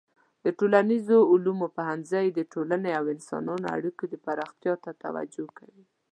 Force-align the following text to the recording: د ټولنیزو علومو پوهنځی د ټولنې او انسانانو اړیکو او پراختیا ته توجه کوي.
د 0.43 0.45
ټولنیزو 0.59 1.17
علومو 1.31 1.67
پوهنځی 1.77 2.25
د 2.31 2.39
ټولنې 2.53 2.91
او 2.99 3.03
انسانانو 3.15 3.65
اړیکو 3.75 4.03
او 4.13 4.17
پراختیا 4.25 4.73
ته 4.83 4.91
توجه 5.03 5.45
کوي. 5.57 5.83